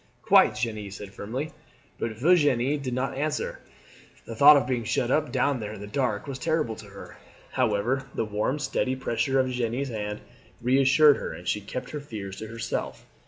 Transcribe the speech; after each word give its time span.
"Quite," 0.23 0.55
Jeanne 0.55 0.89
said 0.89 1.13
firmly, 1.13 1.51
but 1.99 2.17
Virginie 2.17 2.75
did 2.79 2.95
not 2.95 3.13
answer; 3.13 3.59
the 4.25 4.35
thought 4.35 4.57
of 4.57 4.65
being 4.65 4.83
shut 4.83 5.11
up 5.11 5.31
down 5.31 5.59
there 5.59 5.73
in 5.73 5.79
the 5.79 5.85
dark 5.85 6.25
was 6.25 6.39
terrible 6.39 6.75
to 6.77 6.87
her. 6.87 7.17
However, 7.51 8.07
the 8.15 8.25
warm, 8.25 8.57
steady 8.57 8.95
pressure 8.95 9.39
of 9.39 9.51
Jeanne's 9.51 9.89
hand 9.89 10.21
reassured 10.59 11.17
her, 11.17 11.33
and 11.33 11.47
she 11.47 11.61
kept 11.61 11.91
her 11.91 11.99
fears 11.99 12.37
to 12.37 12.47
herself. 12.47 13.05